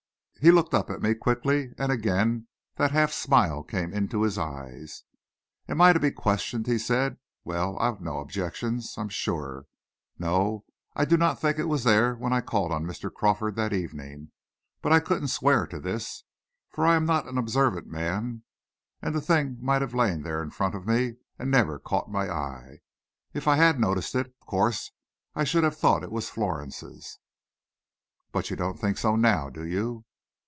[0.43, 5.03] He looked up at me quickly, and again that half smile came into his eyes.
[5.69, 7.17] "Am I to be questioned?" he said.
[7.43, 9.67] "Well, I've no objections, I'm sure.
[10.17, 13.13] No, I do not think it was there when I called on Mr.
[13.13, 14.31] Crawford that evening.
[14.81, 16.23] But I couldn't swear to this,
[16.71, 18.41] for I am not an observant man,
[18.99, 22.27] and the thing might have lain there in front of me and never caught my
[22.31, 22.79] eye.
[23.31, 24.89] If I had noticed it, of course
[25.35, 27.19] I should have thought it was Florence's."
[28.31, 30.03] "But you don't think so now, do you?"